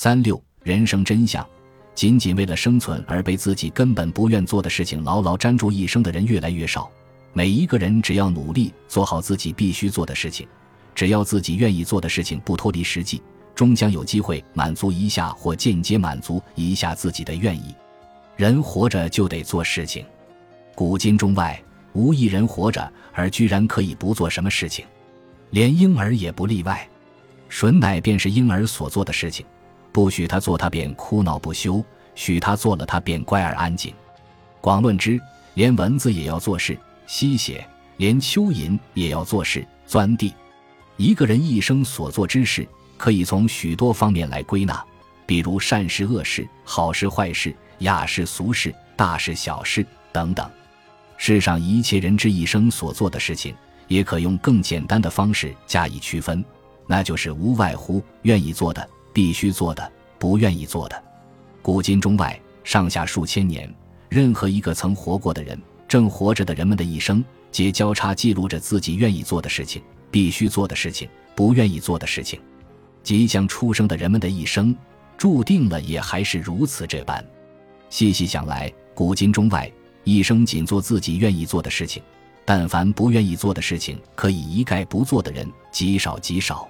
[0.00, 1.44] 三六人生真相，
[1.92, 6.88] 仅仅为了生存而被自己根本不愿做的事情牢牢粘住一生的人越来越少。
[7.32, 10.46] 每一个人只要努力做好自己必须做的事情，
[10.94, 13.20] 只要自己愿意做的事情不脱离实际，
[13.56, 17.74] 终将有机会满足一下或间接满足一下自己的愿意。
[18.36, 20.06] 人活着就得做事情，
[20.76, 21.60] 古今中外
[21.92, 24.86] 无一人活着而居然可以不做什么事情，
[25.50, 26.88] 连婴儿也不例外。
[27.50, 29.44] 吮奶便是婴儿所做的事情，
[29.98, 31.82] 不许他做，他便哭闹不休；
[32.14, 33.92] 许他做了，他便乖而安静。
[34.60, 35.20] 广论之，
[35.54, 37.66] 连蚊子也要做事吸血，
[37.96, 40.32] 连蚯蚓也要做事钻地。
[40.98, 42.64] 一个人一生所做之事，
[42.96, 44.80] 可以从许多方面来归纳，
[45.26, 47.52] 比如善事恶事、好事坏事。
[47.78, 50.48] 雅事俗事、大事小事等等，
[51.16, 53.52] 世上一切人之一生所做的事情，
[53.88, 56.44] 也可用更简单的方式加以区分，
[56.86, 58.88] 那就是无外乎愿意做的、
[59.18, 61.02] 必须做的、不愿意做的。
[61.60, 63.68] 古今中外，上下数千年，
[64.08, 72.40] 任何一个曾活过的人、正活着的人们的一生，皆交叉记录着自己愿意做的事情、必须做的事情、不愿意做的事情。
[73.02, 74.72] 即将出生的人们的一生，
[75.16, 77.20] 注定了也还是如此这般。
[77.90, 79.68] 细细想来，古今中外，
[80.04, 82.00] 一生仅做自己愿意做的事情，
[82.44, 86.68] 但凡不愿意做的事情，可以一概不做的人，极少极少，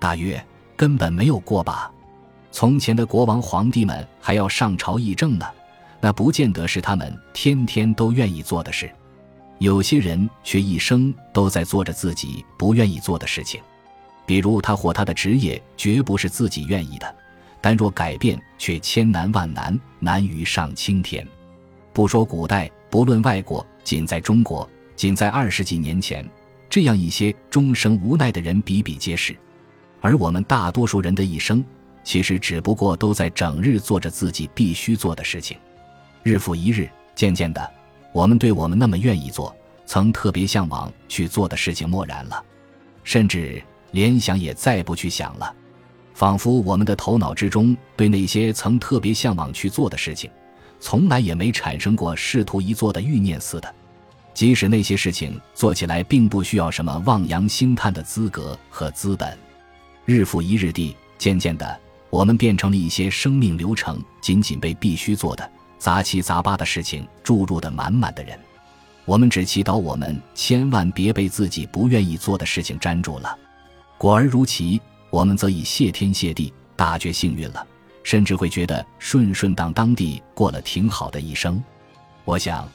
[0.00, 0.44] 大约
[0.76, 1.90] 根本没有过吧。
[2.52, 5.46] 从前的国王、皇帝们还要上朝议政呢，
[6.00, 8.90] 那不见得是他们天天都愿意做的事。
[9.58, 13.60] 有些人却一生都在做着自己不愿意做的事情，
[14.26, 17.14] 比如他或他的职业绝不是自己愿意的。
[17.60, 21.26] 但若改变，却千难万难，难于上青天。
[21.92, 26.28] 不说古代，不论外国，仅在中国，仅在二十几年前，
[26.68, 29.34] 这样一些终生无奈的人比比皆是。
[30.00, 31.64] 而我们大多数人的一生，
[32.04, 35.56] 其实只不过都在整日做着自己必须做的事情，
[36.22, 37.70] 日复一日，渐渐的，
[38.12, 42.42] 我们对我们那么愿意做、曾特别向往去做的事情漠然了，
[43.02, 45.52] 甚至连想也再不去想了。
[46.14, 50.30] 仿佛我们的头脑之中，对那些曾特别向往去做的事情，
[50.80, 53.74] 从来也没产生过试图一做的欲念似的。
[54.32, 59.36] 即使那些事情做起来并不需要什么望洋兴叹的资格和资本，
[60.06, 61.78] 日复一日地，渐渐的，
[62.08, 68.38] 我们变成了一些生命流程仅仅被必须做的杂七杂八的事情注入的满满的人。
[69.04, 73.36] 我们只祈祷我们千万别被自己不愿意做的事情粘住了。
[73.98, 74.80] 果而如其。
[75.08, 77.64] 我们则已谢天谢地，大觉幸运了，
[78.02, 81.62] 甚至会觉得顺顺当当地过了挺好的一生。
[82.24, 82.68] 我想，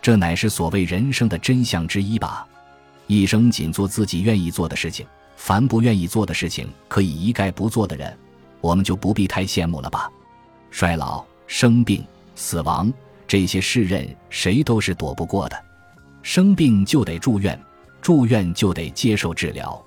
[0.00, 2.46] 这乃是所谓人生的真相之一吧。
[3.08, 5.04] 一生仅做自己愿意做的事情，
[5.38, 8.14] 凡不愿意做的事情可以一概不做的人，
[8.60, 10.10] 我们就不必太羡慕了吧。
[10.68, 12.04] 衰老、生病、
[12.34, 12.92] 死亡
[13.26, 15.64] 这些世任谁都是躲不过的。
[16.22, 17.58] 生病就得住院，
[18.02, 19.80] 住院就得接受治疗。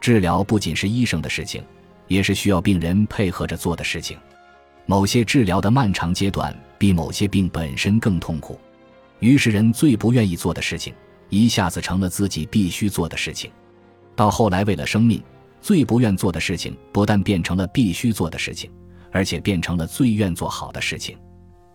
[0.00, 1.62] 治疗不仅是医生的事情，
[2.06, 4.16] 也是需要病人配合着做的事情。
[4.86, 8.58] 某些治疗的漫长阶段比某些病本身更痛苦，
[9.18, 10.94] 于是人最不愿意做的事情，
[11.30, 13.50] 一下子成了自己必须做的事情。
[14.16, 15.22] 到后来，为了生命，
[15.60, 18.70] 最不愿做的事情不但变成了必须做的事情，
[19.10, 21.16] 而且变成了最愿做好的事情。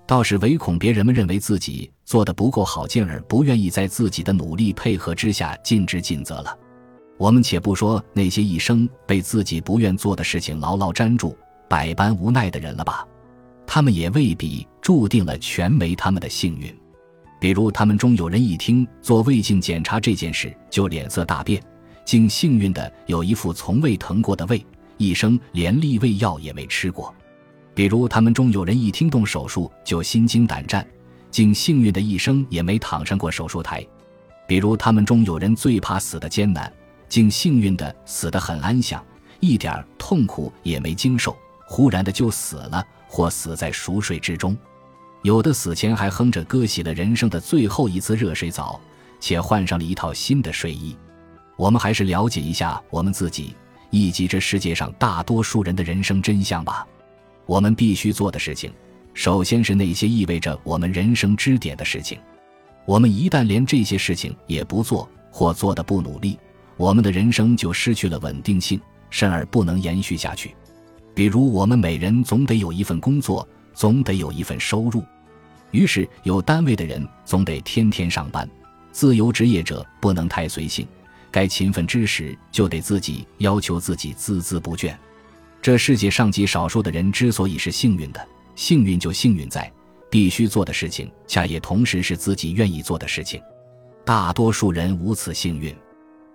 [0.08, 6.58] 倒是唯恐别人们认为自己做的不够好劲儿，不愿意在自己的努力配合之下尽职尽责了。
[7.18, 13.06] 我们且不说那些一生被自己不愿做的事情牢牢粘住、百般无奈的人了吧，
[13.68, 16.74] 他们也未必注定了全没他们的幸运。
[17.40, 21.62] 比如，他们中有人一听做胃镜检查这件事就脸色大变，
[22.10, 24.66] 竟幸运的有一副从未疼过的胃，
[24.98, 27.14] 一生连利胃药也没吃过；
[27.76, 30.84] 比如，他们中有人一听动手术就心惊胆战，
[31.30, 33.84] 竟幸运的一生也没躺上过手术台；
[34.48, 36.74] 比如，他们中有人最怕死的艰难。
[37.08, 39.06] 竟幸运的死得很安详，
[39.40, 41.38] 一点痛苦也没经受，
[41.68, 44.58] 忽然的就死了，或死在熟睡之中。
[45.22, 48.82] 有的死前还哼着歌，洗了人生的最后一次热水澡，
[49.20, 50.98] 且换上了一套新的睡衣。
[51.60, 53.54] 我们还是了解一下我们自己
[53.90, 56.88] 以及这世界上大多数人的人生真相吧。
[57.46, 58.72] 我们必须做的事情，
[59.14, 62.18] 首先是那些意味着我们人生支点的事情。
[62.86, 66.40] 我们一旦连这些事情也不做，或做的不努力，
[66.78, 68.80] 我们的人生就失去了稳定性，
[69.10, 70.56] 甚而不能延续下去。
[71.14, 75.04] 比如，我们每人总得有一份工作，总得有一份收入。
[75.72, 78.48] 于是，有单位的人总得天天上班；
[78.94, 80.88] 自由职业者不能太随性，
[81.32, 84.96] 该勤奋之时就得自己要求自己孜孜不倦。
[85.62, 89.72] 这世界上极少数的人之所以是幸运的，幸运就幸运在
[90.10, 93.42] 必须做的事情，恰也同时是自己愿意做的事情。
[94.06, 95.76] 大多数人无此幸运，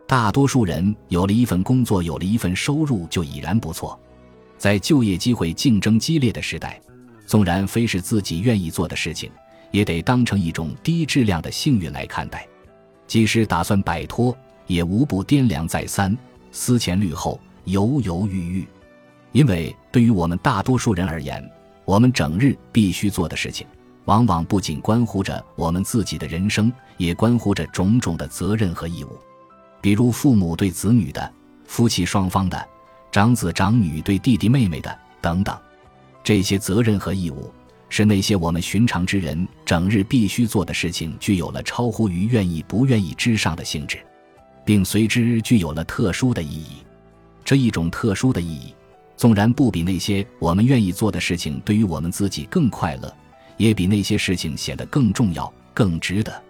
[0.06, 3.98] 大多数人有了一份工作，有了一份收入就已然不错。
[4.58, 6.80] 在就业机会竞争激烈的时代，
[7.26, 9.30] 纵然非是自己愿意做的事情，
[9.72, 12.46] 也得当成一种低质量的幸运来看待。
[13.06, 16.16] 即使打算摆脱，也无不掂量再三，
[16.52, 18.66] 思前虑后，犹犹豫豫。
[19.32, 21.44] 因为对于我们大多数人而言，
[21.84, 23.66] 我们整日必须做的事情，
[24.04, 29.18] 往往不仅关乎着我们自己的人生，也关乎着种种的责任和义务，
[29.80, 31.32] 比如父母对子女的、
[31.66, 32.68] 夫妻双方的、
[33.10, 35.56] 长子长女对弟弟妹妹的等等。
[36.22, 37.52] 这些责任和义务，
[37.88, 43.98] 是那些我们寻常之人整日必须做的事情，具有了超乎于愿意不愿意之上的性质，
[44.64, 46.78] 并随之具有了特殊的意义。
[47.44, 48.74] 这一种特殊的意义。
[49.16, 53.14] 纵然不比那些我们愿意做的事情对于我们自己更快乐，
[53.56, 56.42] 也比那些事情显得更重要、更值得。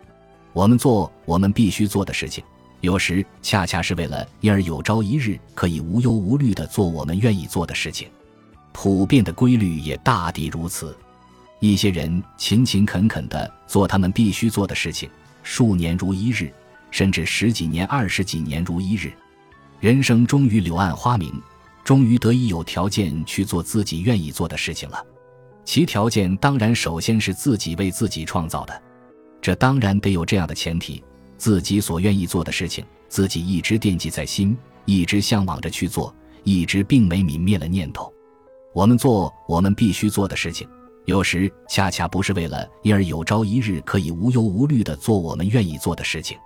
[0.54, 2.42] 我们做我们必须做的事情，
[2.80, 8.08] 有时恰恰是为了因而有朝一日可以无忧无虑地做我们愿意做的事情。
[8.72, 10.96] 普遍的规律也大抵如此。
[11.60, 15.08] 一些人勤勤恳恳地做他们必须做的事情，
[15.42, 16.50] 数年如一日，
[16.94, 19.12] 甚至十几年、二十几年如一日，
[19.80, 21.42] 人生终于柳暗花明。
[21.82, 25.04] 终于得以有条件去做自己愿意做的事情了，
[25.64, 28.82] 其条件当然首先是自己为自己创造的，
[29.42, 31.02] 这当然得有这样的前提：
[31.36, 36.14] 自己所愿意做的事情，自己一直惦记在心，一直向往着去做，
[36.44, 38.10] 一直并没泯灭了念头。
[38.72, 40.66] 我们做我们必须做的事情，
[41.06, 46.38] 有时恰恰不是为了因而有朝一日可以无忧无虑地做我们愿意做的事情，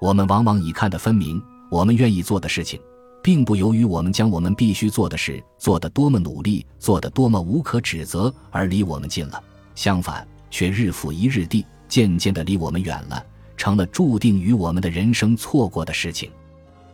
[0.00, 2.80] 我们往往已看得分明，我们愿意做的事情。
[3.22, 9.42] 并不由于我们将我们必须做的事做得多么努力，做得多么无可指责而离我们近了，
[9.74, 13.22] 相反，却日复一日地渐渐地离我们远了，
[13.56, 16.30] 成了注定与我们的人生错过的事情。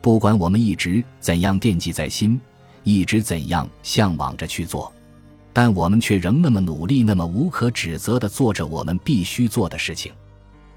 [0.01, 2.41] 不管我们一直怎样惦记在心，
[2.83, 4.93] 一直怎样向往着去做，
[5.53, 10.13] 但我们却仍那么努力，那么无可指责地做着我们必须做的事情。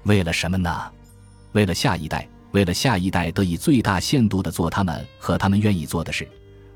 [0.04, 0.70] 为了什么呢？
[1.52, 2.28] 为了下一代。
[2.52, 6.28] 为了下一代得以最大限度地做他们和他们愿意做的事，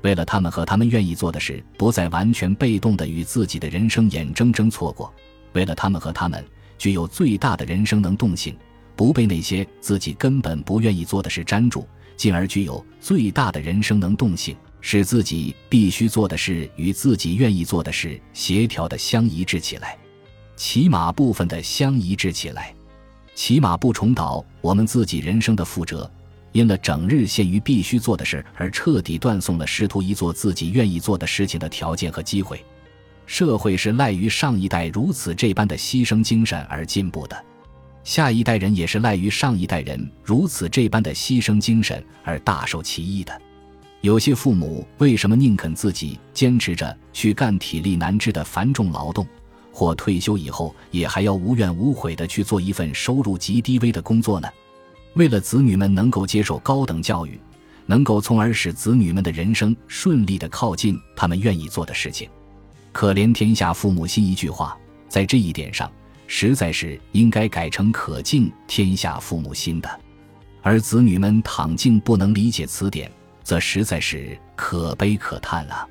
[0.03, 5.13] 为了他们和他们愿意做的事不再完全被动地与自己的人生眼睁睁错过，
[5.51, 6.41] 为了他们和他们
[6.77, 8.57] 具有最大的人生能动性，
[8.95, 11.85] 不被那些自己根本不愿意做的事粘住，
[12.15, 19.97] 进而具有最大的人生能动性，使自己必须做的事与自己愿意做的事协调的相一致起来，
[20.55, 22.73] 起码部分的相一致起来。
[23.35, 26.09] 起码不重蹈我们自己人生的覆辙，
[26.53, 32.63] 因了整日陷于必须做的事而彻底断送了试图一做自己愿意做的事情的条件和机会。
[33.27, 37.43] 社会是赖于上一代如此这般的牺牲精神而进步的，
[38.05, 43.41] 下一代人也是赖于上一代人如此这般的牺牲精神而大受其益的。
[43.99, 49.27] 有些父母为什么宁肯自己坚持着去干体力难支的繁重劳动？
[49.75, 54.47] 或退休以后，也还要无怨无悔地去做一份收入极低微的工作呢？
[55.15, 57.37] 为了子女们能够接受高等教育，
[57.85, 62.29] 能够从而使子女们的人生顺利地靠近他们愿意做的事情。
[62.93, 64.77] 可怜天下父母心，一句话，
[65.09, 65.91] 在这一点上，
[66.25, 69.99] 实在是应该改成可敬天下父母心的。
[70.61, 73.11] 而子女们倘竟不能理解此点，
[73.43, 75.85] 则实在是可悲可叹啊！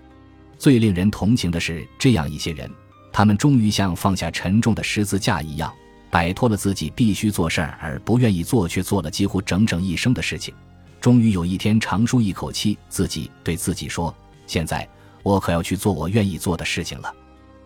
[0.59, 2.71] 最令人同情的是，这样一些人。
[3.17, 5.73] 他们终于像放下沉重的十字架一样，
[6.11, 10.53] 摆脱了自己必须做事儿而不愿意做却做了几乎整整一生的事情。
[11.01, 14.13] 终于有一天长舒一口气，自己对自己说
[14.49, 14.87] ：“现在
[15.23, 17.15] 我可要去做我愿意做的事情了。”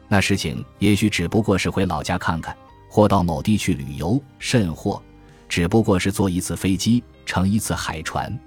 [0.07, 2.55] 那事情也许只不过是回老家看看，
[2.91, 5.03] 或到某地去旅游，甚或
[5.49, 8.39] 只不过是坐一次飞机，乘一次海船，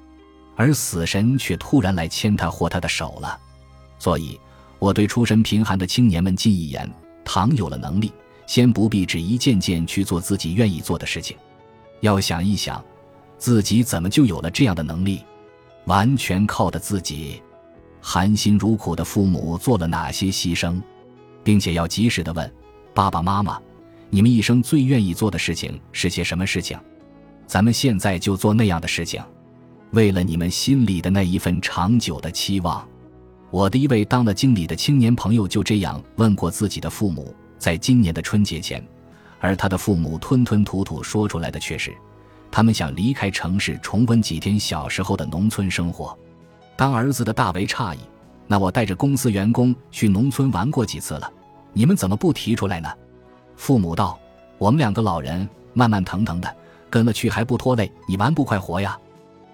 [0.56, 3.40] 而死神却突然来牵他或他的手了。
[3.98, 4.40] 所以。
[4.82, 6.92] 我对出身贫寒的青年们进一言：
[7.24, 8.12] 倘有了能力，
[8.48, 11.38] 先不必只一件件去做自己愿意做的事情，
[12.00, 12.84] 要想一想，
[13.38, 15.24] 自己怎么就有了这样的能力，
[15.86, 17.40] 完全靠的自己。
[18.02, 20.82] 含辛茹苦的父母做了哪些牺牲，
[21.44, 22.52] 并且要及时的问
[22.92, 23.62] 爸爸妈妈：
[24.10, 26.76] 你们一生最愿意做的事情是些什么事情？
[27.46, 29.22] 咱们现在就做那样的事情，
[29.92, 32.84] 为了你们心里的那一份长久的期望。
[33.52, 38.82] 我的一位当了经理的青年朋友就这样问过自己的父母，在今年的春节前，
[39.42, 41.94] 而他的父母吞吞吐吐说出来的却是，
[42.50, 46.18] 他们想离开城市，重温几天小时候的农村生活。
[46.78, 48.00] 当儿子的大为诧异，
[48.48, 51.30] 那我带着公司员工去农村玩过几次了，
[51.74, 52.90] 你们怎么不提出来呢？
[53.58, 54.18] 父母道
[54.58, 56.56] ：“我们两个老人慢慢腾腾的
[56.90, 58.98] 跟了去还不拖累，你玩不快活呀。”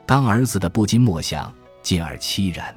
[0.05, 1.51] 当儿子的不禁默想，
[1.81, 2.73] 进而凄然。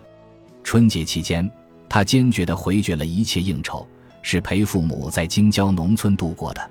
[0.62, 1.49] 春节期间，
[1.88, 3.87] 他坚决地回绝了一切应酬，
[4.23, 6.71] 是陪父母在京郊农村度过的。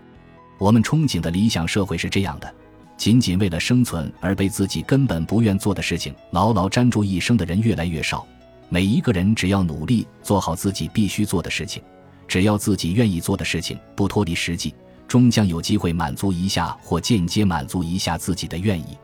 [0.57, 2.53] 我们憧憬的理想社会是这样的：
[2.97, 8.25] 仅仅为了生存而被自己根本不愿做的事情牢牢粘住一生的人越来越少。
[8.67, 11.81] 每一个人只要努力做好自己必须做的事情，
[12.27, 14.75] 只要自己愿意做的事情不脱离实际，
[15.07, 18.97] 终将有机会满足一下或间接满足一下自己的愿意。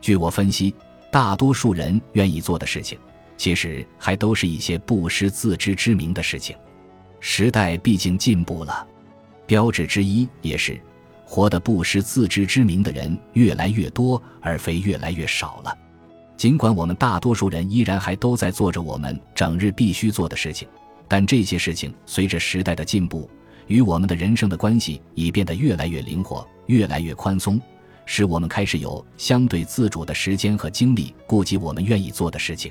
[0.00, 0.74] 据我分析，
[1.10, 2.96] 大多数人愿意做的事情，
[3.40, 6.54] 其实还都是一些不失自知之明的事情。
[7.20, 8.86] 时代毕竟进步了，
[9.46, 10.78] 标志之一也是，
[11.24, 15.74] 活得不失自知之明的人越来越多，而非越来越少了。
[16.36, 20.68] 尽管我们大多数人依然还都在做着我们整日必须做的事情，
[21.08, 23.30] 但这些事情随着时代的进步，
[23.68, 27.58] 与我们的人生的关系已变得越来越灵活，越来越宽松，
[28.04, 32.70] 使我们开始有相对自主的时间和精力顾及我们愿意做的事情，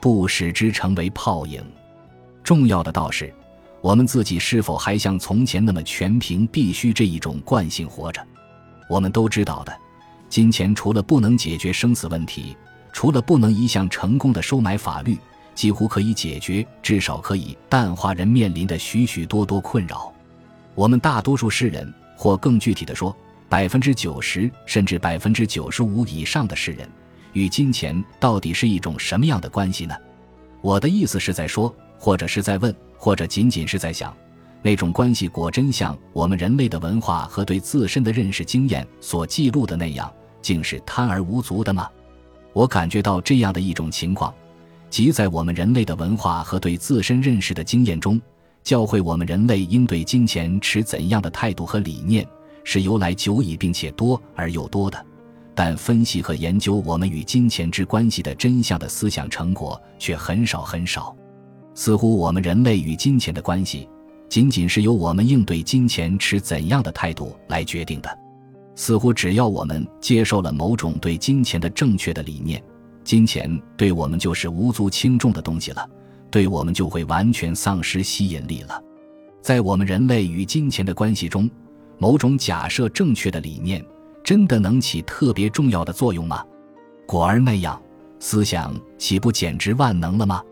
[0.00, 1.62] 不使之成为泡影。
[2.42, 3.32] 重要的倒是，
[3.80, 8.26] 我们自己是否还像从前那么全凭必须这一种惯性活着？
[8.88, 9.72] 我们都知道的，
[10.28, 12.56] 金钱除了不能解决生死问题。
[12.92, 15.16] 除了不能一项成功的收买法律，
[15.54, 20.12] 几乎可以解决，至少可以淡化人面临的许许多多困扰。
[20.74, 23.16] 我们大多数世人，或更具体的说，
[23.48, 26.88] 百分之九十甚至百分之九十五以上的世人，
[27.32, 29.94] 与金钱到底是一种什么样的关系呢？
[30.60, 34.14] 我的意思是在说，或者是在问，或者仅仅是在想，
[34.62, 41.88] 那种关系果真像我们人类的文化和对自身的认识经验所记录的那样，竟是贪而无足的吗？
[42.52, 44.34] 我感觉到这样的一种情况，
[44.90, 48.20] 即在我们人类的文化和对自身认识的经验中，
[48.62, 52.26] 教会我们人类应对金钱持怎样的态度和理念，
[52.64, 55.06] 是由来久矣并且多而又多的。
[55.62, 61.14] 但分析和研究我们与金钱之关系的真相的思想成果却很少很少。
[61.74, 63.86] 似乎我们人类与金钱的关系，
[64.26, 68.08] 仅仅是由我们应对金钱持怎样的态度来决定的。
[68.74, 72.64] 似乎只要我们接受了某种对金钱的正确的理念，
[73.04, 75.86] 金钱对我们就是无足轻重的东西了，
[76.30, 78.82] 对我们就会完全丧失吸引力了。
[79.42, 81.50] 在我们人类与金钱的关系中，
[81.98, 83.84] 某种假设正确的理念
[84.22, 86.44] 真的能起特别重要的作用吗？
[87.06, 87.80] 果儿那样，
[88.18, 90.42] 思想岂不简直万能了吗？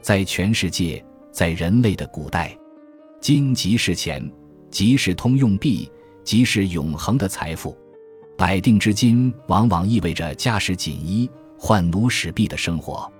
[0.00, 2.56] 在全世界，在人类的古代，
[3.20, 4.30] 金即是钱，
[4.70, 5.90] 即是通用币。
[6.24, 7.74] 即是永恒的财富，
[8.36, 13.10] 百定之金往往意味着家世锦衣、换奴使婢的生活。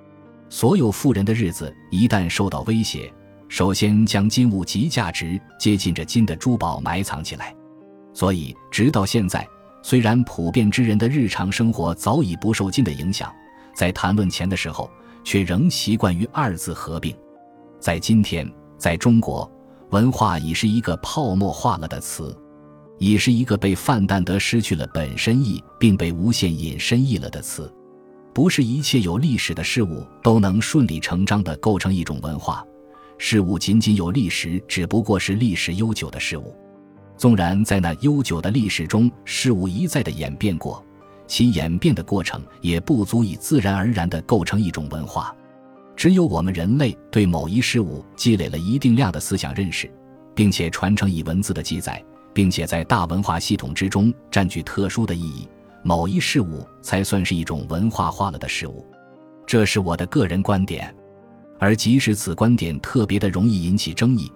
[0.50, 3.10] 所有富人的日子一旦受到威胁，
[3.48, 7.56] 首先将金物及价值接近着金的珠宝埋藏起来。
[8.12, 9.48] 所以，直到现在，
[9.88, 13.34] 虽然普遍之人的日常生活早已不受金的影响，
[13.74, 14.90] 在谈论钱的时候，
[15.24, 17.16] 却仍习惯于二字合并。
[17.80, 19.50] 在今天，在中国，
[19.88, 22.38] 文化已是一个泡沫化了的词。
[22.98, 27.72] 已是一个被泛淡得失去了本身意，并被无限引申义了的词。
[28.34, 32.62] 不是一切有历史的事物都能顺理成章地构成一种文化。
[33.16, 36.54] 事物仅仅有历史，只不过是历史悠久的事物。
[37.18, 40.82] 纵然在那悠久的历史中，事物一再的演变过，
[41.26, 45.36] 其演变的过程也不足以自然而然地构成一种文化。
[45.94, 49.90] 只有我们人类对某一事物积累了一定量的思想认识，
[50.34, 52.02] 并且传承以文字的记载。
[52.34, 55.48] 并且在大文化系统之中占据特殊的意义，
[55.82, 58.86] 某一事物才算是一种文化化了的事物，
[59.44, 60.94] 这是我的个人观点。
[61.58, 64.30] 而即使此观点特别的容易引起争议，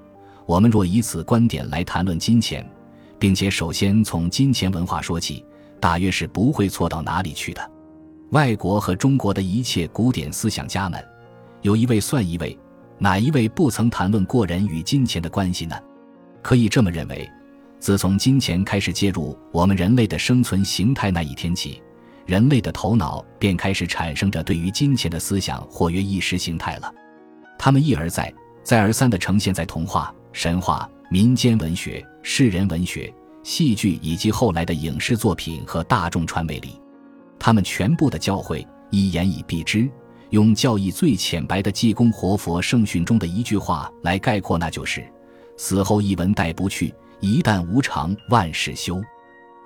[0.47, 2.69] 我们若以此观点来谈论金钱，
[3.19, 5.45] 并且首先从金钱文化说起，
[5.81, 7.71] 大约是不会错到哪里去的。
[8.31, 11.03] 外国和中国的一切古典思想家们，
[11.61, 12.59] 有一位算一位，
[12.99, 15.77] 哪一位不曾谈论过人与金钱的关系呢？
[16.41, 17.29] 可以这么认为。
[17.79, 21.83] 自从金钱开始介入我们人类的生存形态那一天起，
[22.27, 26.95] 人类的头脑便开始产生着对于金钱的思想或曰意识形态了。
[27.59, 28.33] 他们一而再、
[28.63, 33.13] 再而三地呈现在童话、神话、民间文学、世人文学、
[33.43, 36.81] 戏剧以及后来的影视作品和大众传媒里。
[37.39, 39.89] 他们全部的教诲，一言以蔽之，
[40.31, 45.05] 用教义最浅白的济公活佛圣训中的一句话来概括，那就是
[45.59, 49.01] ：“死后一文带不去。”一旦无常，万事休。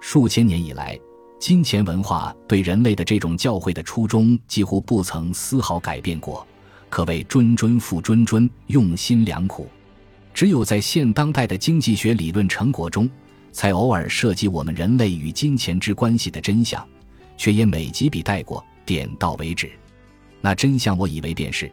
[0.00, 0.99] 数千年以来，
[1.40, 6.46] 金钱文化对人类的这种教诲的初衷几乎不曾丝毫改变过，
[6.90, 9.66] 可谓谆谆复谆谆，用心良苦。
[10.37, 13.09] 只有在现当代的经济学理论成果中，
[13.52, 16.87] 才偶尔涉及我们人类与金钱之关系的真相，
[17.38, 19.73] 却也每几笔带过，点到为止。
[20.43, 21.73] 那真相，我以为便是：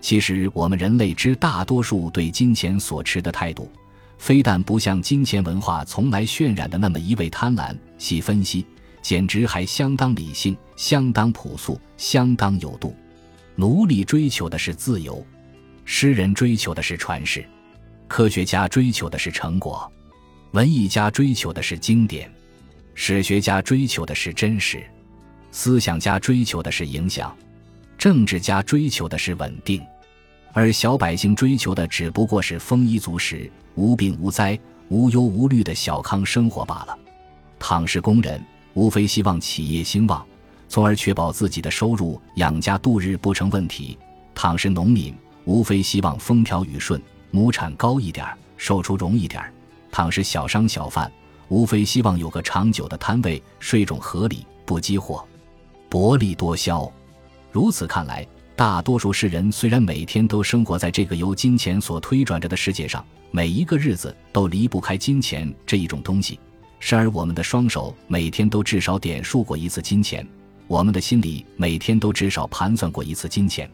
[0.00, 3.68] 其实我们人类之大多数对金钱所持的态度，
[4.16, 7.76] 非但不像金钱文化从来渲染的那么一味贪婪。
[7.98, 8.64] 细分析，
[9.02, 12.94] 简直还相当理性，相当朴素，相当有度。
[13.56, 15.26] 奴隶追求的是自由，
[15.84, 17.44] 诗人追求的是传世。
[18.06, 19.90] 科学家追求的是成果，
[20.52, 22.30] 文艺家追求的是经典，
[22.94, 24.84] 史学家追求的是真实，
[25.50, 27.34] 思想家追求的是影响，
[27.98, 29.82] 政治家追求的是稳定，
[30.52, 34.56] 而小百姓追求的只不过是丰衣足食、无病无灾、
[34.88, 36.96] 无忧无虑的小康生活罢了。
[37.58, 38.40] 倘是工人，
[38.74, 40.24] 无非希望企业兴旺，
[40.68, 43.96] 从而确保自己的收入养家度日不成问题；
[44.34, 45.12] 倘是农民，
[45.46, 47.00] 无非希望风调雨顺。
[47.34, 48.24] 亩产高一点，
[48.56, 49.52] 售出容易点儿。
[49.90, 51.10] 倘是小商小贩，
[51.48, 55.26] 无非希望有个长久的摊位，税种合理，不积货，
[55.88, 56.88] 薄利多销。
[57.50, 58.24] 如此看来，
[58.54, 66.38] 大多数世人虽然每天都生活在这个由金钱所推转着的世界上，每一个日子都离不开金钱这一种东西。
[66.78, 70.24] 时而我们的双手每天都至少点数过一次金钱，
[70.68, 73.68] 我们的心里每天都至少盘算过一次金钱。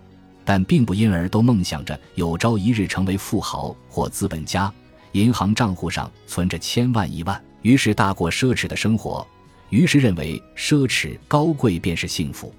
[0.50, 4.68] 但并不因而都梦想着有朝一日成为富豪或资本家，
[5.12, 9.24] 银行账户上存着千万一万，于是大过奢侈的生活，
[9.68, 12.52] 于是认为奢侈高贵便是幸福。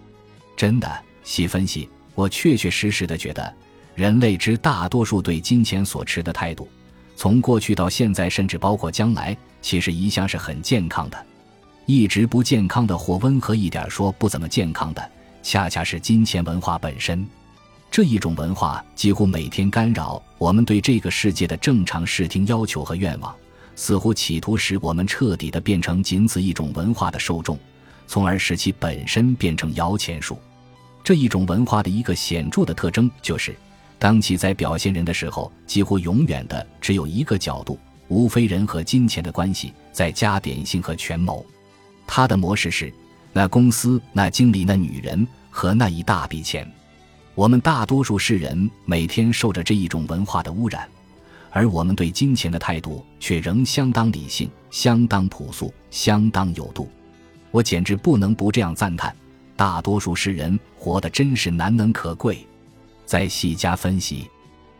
[0.55, 0.89] 真的，
[1.25, 3.53] 细分析，我确确实实的觉得，
[3.93, 6.69] 人类之大多数对金钱所持的态度，
[7.17, 11.25] 从过去到现在，甚至包括将来，其实一向是很健康的。
[11.85, 15.11] 一直不健康的或温和一点说不怎么健康的，
[15.43, 17.27] 恰恰是金钱文化本身。
[17.91, 23.35] 这一种文化几乎每天干扰我们对这个世界的正常视听要求和愿望，
[23.75, 27.59] 似乎企图使我们彻底的变成仅此一种文化的受众，
[28.07, 30.39] 从而使其本身变成摇钱树。
[31.03, 33.53] 这一种文化的一个显著的特征就是，
[33.99, 37.77] 当其在表现人的时候，几乎永远的只有一个角度，
[38.07, 41.45] 无非人和金钱的关系，再加点性和权谋。
[42.07, 42.93] 他的模式是：
[43.33, 46.65] 那公司、那经理、那女人和那一大笔钱。
[47.33, 50.87] 我们大多数世人每天受着这一种文化的污染，
[51.49, 56.89] 而我们对金钱的态度却仍相当理性、相当朴素、相当有度。
[57.49, 59.15] 我简直不能不这样赞叹：
[59.55, 62.45] 大多数世人活得真是难能可贵。
[63.05, 64.29] 再细加分析，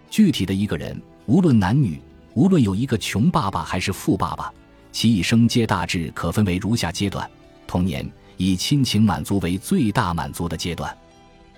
[0.09, 2.01] 具体的一个人，无论男女，
[2.33, 4.53] 无论有一个穷爸爸还是富爸爸，
[4.91, 7.29] 其一生皆大致可分为如下阶段：
[7.65, 10.93] 童年以亲情满足为最大满足的阶段，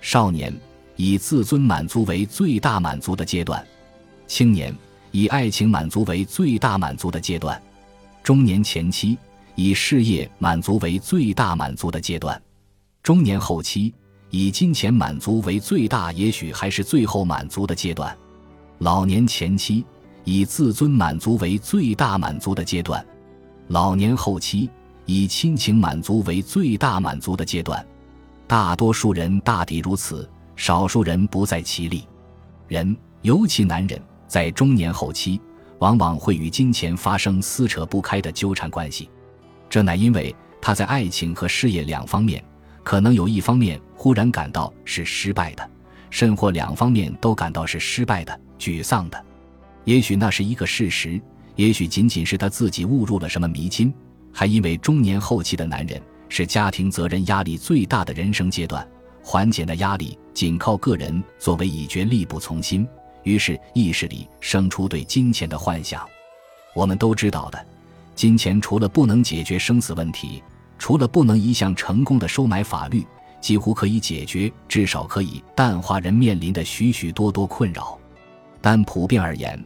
[0.00, 0.52] 少年。
[0.96, 3.64] 以自尊满足为最大满足的阶段，
[4.26, 4.74] 青年
[5.10, 7.60] 以爱情满足为最大满足的阶段，
[8.22, 9.18] 中年前期
[9.54, 12.40] 以事业满足为最大满足的阶段，
[13.02, 13.92] 中年后期
[14.30, 18.16] 以金钱满足为最大，也许还是最后满足的阶段，
[18.78, 19.84] 老年前期
[20.24, 23.04] 以自尊满足为最大满足的阶段，
[23.68, 24.70] 老年后期
[25.06, 27.84] 以亲情满足为最大满足的阶段，
[28.46, 30.28] 大多数人大抵如此。
[30.56, 32.06] 少数人不在其例，
[32.68, 35.40] 人尤其男人在中年后期，
[35.78, 39.10] 往往会与金钱发生撕扯不开的纠缠关系。
[39.68, 42.42] 这乃因为他在爱情和事业两方面，
[42.82, 45.70] 可能有一方面忽然感到是失败的，
[46.10, 49.24] 甚或两方面都感到是失败的、沮丧的。
[49.84, 51.20] 也许那是一个事实，
[51.56, 53.92] 也许仅仅是他自己误入了什么迷津。
[54.32, 58.86] 还因为中年后期的男人是家庭责任压力最大的人生阶段。
[59.26, 62.86] 缓解的压力仅靠个人作为已决力不从心，
[63.22, 66.06] 于是意识里生出对金钱的幻想。
[66.74, 67.66] 我们都知道的，
[68.14, 70.42] 金钱除了不能解决生死问题，
[70.78, 73.02] 除了不能一项成功的收买法律，
[73.40, 77.98] 几乎可以解决，至少可以淡化人面临的许许多多困扰。
[78.60, 79.58] 但普遍而言，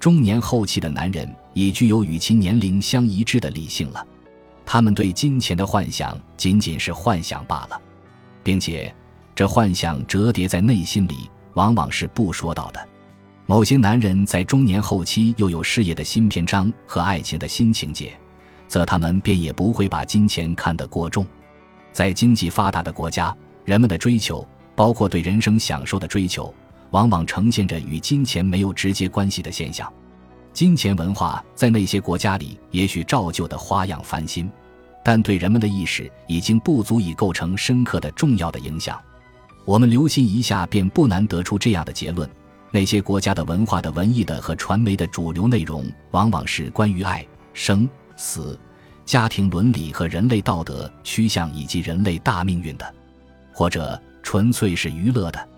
[0.00, 4.04] 中年后期的男人已具有与其年龄相一致的理性了，
[4.66, 7.80] 他们对金钱的幻想仅仅是幻想罢了，
[8.42, 8.92] 并且。
[9.34, 12.88] 这幻想折叠在内心里，往往是不说到的。
[13.46, 18.16] 某些男人在中年后期又有事业的新篇章和爱情的新情节，
[18.68, 21.26] 则他们便也不会把金钱看得过重。
[21.92, 26.52] 在经济发达的国家，人们的追求，包括对人生享受的追求，
[26.90, 29.92] 往往呈现着与金钱没有直接关系的现象。
[30.52, 34.48] 金钱文化在那些国家里也许照旧的花样翻新，
[35.04, 39.00] 但对人们的意识已经不足以构成深刻的重要的影响。
[39.64, 42.28] 我们留心一下，便不难得出这样的结论：
[42.70, 48.58] 那些国家的文化的、文艺的和传媒的主流内容，往往是关于爱、生、死、
[49.06, 52.94] 家庭伦理和人类道德趋向以及人类大命运的，
[53.54, 55.48] 或者纯粹是娱乐的。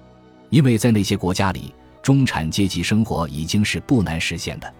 [0.50, 4.72] 因为在那些国家里，中产阶级生活已经是不难实现的，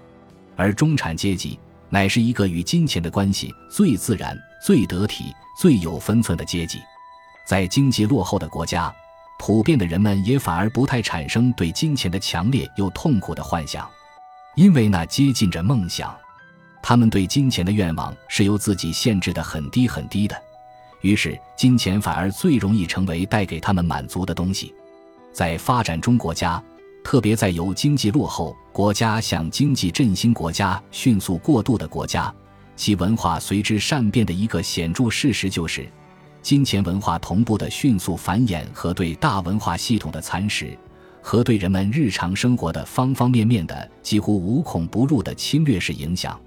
[0.54, 1.58] 而中产阶级
[1.88, 6.78] 乃是一个与金钱的关系最自然、最得体、最有分寸的阶级。
[7.44, 8.94] 在经济落后的国家。
[9.38, 13.88] 普遍的人们也反而不太产生对金钱的强烈又痛苦的幻想，
[14.54, 16.16] 因为那接近着梦想。
[16.82, 20.40] 他们对金钱的愿望是由自己限制的很低很低的，
[21.00, 24.72] 于是金钱反而最容易成为带给他们满足的东西。
[25.32, 26.62] 在发展中国家，
[27.04, 32.32] 特别在由经济落后国家向经济振兴国家迅速过渡的国家，
[32.76, 35.86] 其文化随之善变的一个显著事实就是。
[36.46, 40.78] 金钱文化同步的迅速繁衍和对大文化系统的蚕食，
[41.20, 46.40] 和对人们日常生活的方方面面的几乎无孔不入的侵略式影响，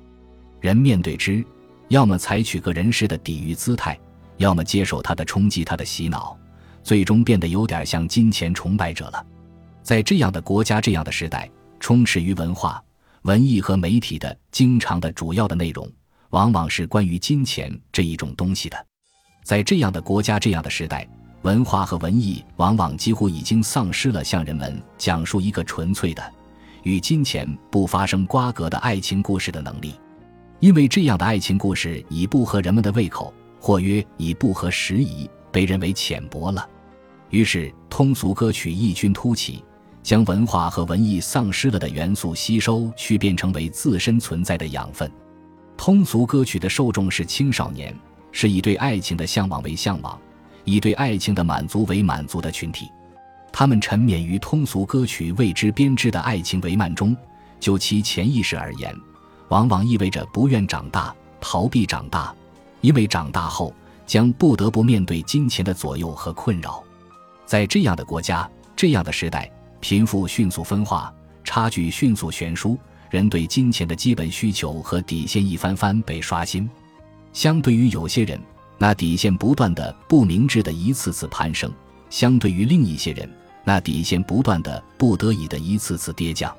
[0.62, 1.44] 人面对之，
[1.90, 4.00] 要么采取个人式的抵御姿态，
[4.38, 6.34] 要么接受他的冲击、他的洗脑，
[6.82, 9.22] 最终变得有点像金钱崇拜者了。
[9.84, 12.82] 在这样的国家、这样的时代，充斥于文化、
[13.24, 15.92] 文艺和媒体的经常的主要的内容，
[16.30, 18.89] 往往是关于金钱这一种东西的。
[19.50, 21.10] 在这样的国家、这样的时代，
[21.42, 26.22] 文化和文艺往往几乎已经丧失了向人们讲述一个纯粹的、
[26.84, 29.96] 与金钱不发生瓜葛的爱情故事的能力，
[30.60, 36.70] 因为这样的爱情故事已不合人们的胃口，或曰已不合时宜，被认为浅薄了。
[37.32, 39.64] 于是，通俗歌曲异军突起，
[40.04, 45.12] 将文化和文艺丧失了的元素吸收去，变成为自身存在的养分。
[45.76, 47.92] 通俗歌曲的受众是青少年。
[48.32, 50.20] 是以对爱情的向往为向往，
[50.64, 52.92] 以对爱情的满足为满足的群体，
[53.52, 57.16] 他们沉湎于通俗歌曲为之编织的爱情帷幔中。
[57.60, 58.96] 就其潜意识而言，
[59.50, 62.34] 往往意味着不愿长大、逃避长大，
[62.80, 63.74] 因为长大后
[64.06, 66.82] 将不得不面对金钱的左右和困扰。
[67.46, 71.14] 在这样的国家、这样的时代，贫富迅速分化，
[71.44, 76.70] 差距迅速悬殊，人对金钱的基本需求和底线一番番被刷新。
[77.34, 78.40] 相对于有些人，
[78.78, 81.70] 那底线不断的不明智的一次次攀升；
[82.10, 83.30] 相对于另一些人，
[83.64, 86.56] 那底线不断的不得已的一次次跌降。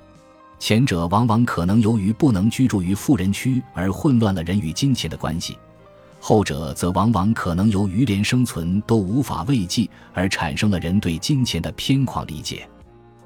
[0.59, 5.55] 前者往往可能由于不能居住于富人区而混乱了人与金钱的关系；
[6.21, 12.69] 后者则往往可能由于连生存都无法慰藉而产生了人对金钱的偏狂理解。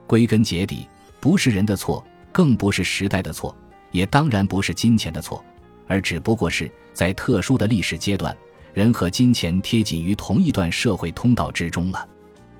[0.07, 0.87] 归根结底，
[1.21, 3.55] 不是人的错，更不是时代的错，
[3.91, 5.45] 也当然不是金钱的错。
[5.87, 8.37] 而只不过是在特殊的历史阶段，
[8.73, 12.09] 人和金钱贴紧于同一段社会通道之中了。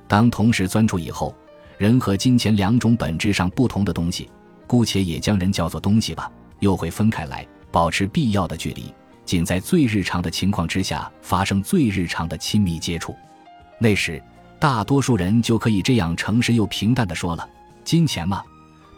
[0.07, 1.35] 当同时钻出以后，
[1.79, 4.31] 人和金钱两种本质上不同的东西，
[4.67, 8.93] 姑且也将人叫做东西吧，又会分开来，保持必要的距离，
[9.25, 13.15] 仅在最日常的情况之下发生最日常的亲密接触。
[13.81, 14.23] 那时，
[14.61, 17.49] 大多数人就可以这样诚实又平淡地说了：
[17.83, 18.43] 金钱嘛，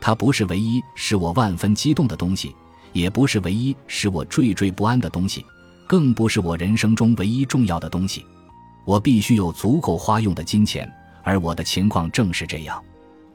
[0.00, 2.54] 它不是唯一使我万分激动的东西。
[2.96, 5.44] 也不是唯一使我惴惴不安的东西，
[5.86, 8.24] 更不是我人生中唯一重要的东西。
[8.86, 10.90] 我必须有足够花用的金钱，
[11.22, 12.82] 而我的情况正是这样。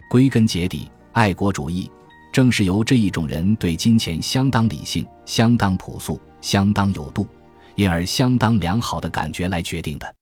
[0.09, 1.91] 归根结底，爱国主义
[2.33, 7.27] 正是由这一种人对金钱相当理性、相当朴素、相当有度，
[7.75, 10.15] 因而相当良好的感觉来决定的。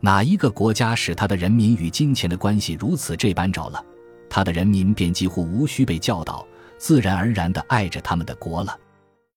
[0.00, 3.84] 哪一个国家使他的人民与金钱的关系如此这般着了，
[4.28, 6.44] 他的人民便几乎无需被教导。
[6.80, 8.76] 自然而然地爱着他们的国了。